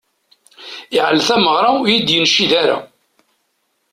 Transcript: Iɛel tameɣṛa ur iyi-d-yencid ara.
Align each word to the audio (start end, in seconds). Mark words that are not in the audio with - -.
Iɛel 0.97 1.19
tameɣṛa 1.27 1.69
ur 1.81 1.87
iyi-d-yencid 1.89 2.51
ara. 2.61 2.77